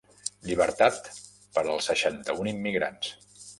Llibertat 0.45 1.09
per 1.59 1.65
als 1.65 1.91
seixanta-un 1.93 2.53
immigrants 2.57 3.15